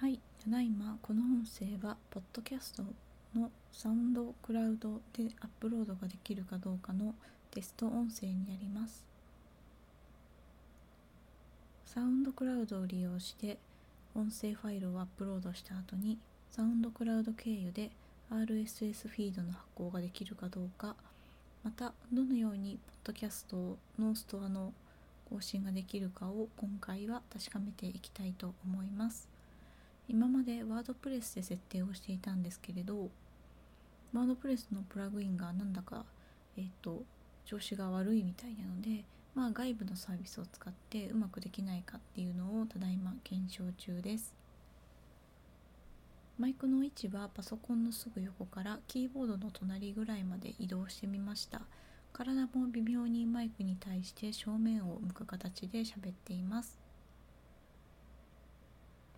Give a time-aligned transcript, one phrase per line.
[0.00, 2.82] はい、ただいまこの音声はポッドキャスト
[3.38, 7.14] のサウンドクラウドでアップロードができるかどうかの
[7.50, 9.04] テスト音声になります。
[11.84, 13.58] サウンドクラウドを利用して
[14.14, 16.16] 音声ファイルをアップロードした後に
[16.50, 17.90] サウンドクラウド経由で
[18.30, 20.96] RSS フィードの発行ができるかどうか
[21.62, 24.72] またどのようにポッドキャストのストアの
[25.28, 29.39] 更新ができるかを今回は確かめていきたいと思います。
[30.10, 33.10] 今までワードプレスで設定をしていたんですけれど
[34.12, 36.04] ワードプレスのプラグインがなんだか、
[36.56, 37.04] えーと、
[37.44, 39.04] 調子が悪いみたいなので、
[39.36, 44.34] まあ、外部のサービスを使ってうまくできないかっていうのをただいま検証中です。
[46.40, 51.62] マイクの位置はパソコンのすぐ横からキーボードの隣ぐらいまで移動してみました。
[52.12, 56.89] 体も微妙にマイクに対して正面を向く形で喋っています。